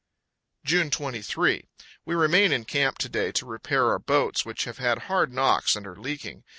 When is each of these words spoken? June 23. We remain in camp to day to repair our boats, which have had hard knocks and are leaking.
June 0.65 0.89
23. 0.89 1.63
We 2.07 2.15
remain 2.15 2.51
in 2.51 2.65
camp 2.65 2.97
to 2.97 3.07
day 3.07 3.31
to 3.33 3.45
repair 3.45 3.85
our 3.89 3.99
boats, 3.99 4.43
which 4.43 4.63
have 4.63 4.79
had 4.79 5.03
hard 5.13 5.31
knocks 5.31 5.75
and 5.75 5.85
are 5.85 5.95
leaking. 5.95 6.43